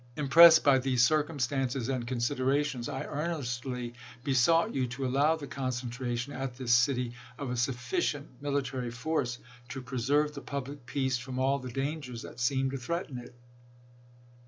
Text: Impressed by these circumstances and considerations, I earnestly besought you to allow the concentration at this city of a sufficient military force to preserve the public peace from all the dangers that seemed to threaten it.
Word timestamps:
Impressed 0.17 0.63
by 0.63 0.79
these 0.79 1.03
circumstances 1.05 1.87
and 1.87 2.07
considerations, 2.07 2.89
I 2.89 3.03
earnestly 3.05 3.93
besought 4.23 4.73
you 4.73 4.87
to 4.87 5.05
allow 5.05 5.35
the 5.35 5.45
concentration 5.45 6.33
at 6.33 6.55
this 6.57 6.73
city 6.73 7.13
of 7.37 7.51
a 7.51 7.55
sufficient 7.55 8.41
military 8.41 8.89
force 8.89 9.37
to 9.69 9.79
preserve 9.83 10.33
the 10.33 10.41
public 10.41 10.87
peace 10.87 11.19
from 11.19 11.37
all 11.37 11.59
the 11.59 11.71
dangers 11.71 12.23
that 12.23 12.39
seemed 12.39 12.71
to 12.71 12.77
threaten 12.77 13.19
it. 13.19 13.35